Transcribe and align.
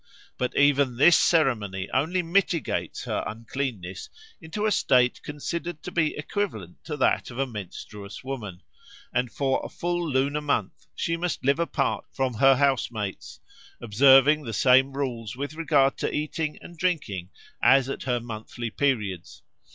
But 0.39 0.57
even 0.57 0.97
this 0.97 1.15
ceremony 1.15 1.87
only 1.93 2.23
mitigates 2.23 3.03
her 3.03 3.23
uncleanness 3.27 4.09
into 4.41 4.65
a 4.65 4.71
state 4.71 5.21
considered 5.21 5.83
to 5.83 5.91
be 5.91 6.17
equivalent 6.17 6.83
to 6.85 6.97
that 6.97 7.29
of 7.29 7.37
a 7.37 7.45
menstruous 7.45 8.23
woman; 8.23 8.63
and 9.13 9.31
for 9.31 9.61
a 9.63 9.69
full 9.69 10.09
lunar 10.09 10.41
month 10.41 10.87
she 10.95 11.17
must 11.17 11.45
live 11.45 11.59
apart 11.59 12.05
from 12.11 12.33
her 12.33 12.55
housemates, 12.55 13.41
observing 13.79 14.41
the 14.43 14.53
same 14.53 14.93
rules 14.93 15.35
with 15.37 15.53
regard 15.53 15.97
to 15.97 16.11
eating 16.11 16.57
and 16.63 16.79
drinking 16.79 17.29
as 17.61 17.87
at 17.87 18.01
her 18.01 18.19
monthly 18.19 18.71
periods. 18.71 19.43